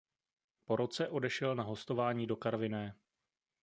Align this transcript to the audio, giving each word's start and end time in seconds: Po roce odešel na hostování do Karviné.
Po 0.65 0.75
roce 0.75 1.09
odešel 1.09 1.55
na 1.55 1.63
hostování 1.63 2.27
do 2.27 2.35
Karviné. 2.35 2.95